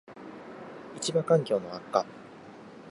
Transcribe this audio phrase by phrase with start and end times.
[0.95, 2.03] ① 市場環境の悪化